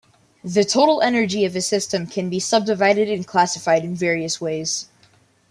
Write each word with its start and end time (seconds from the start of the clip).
The 0.43 0.63
total 0.63 0.99
energy 1.03 1.45
of 1.45 1.55
a 1.55 1.61
system 1.61 2.07
can 2.07 2.27
be 2.27 2.39
subdivided 2.39 3.07
and 3.07 3.27
classified 3.27 3.83
in 3.85 3.93
various 3.95 4.41
ways. 4.41 4.87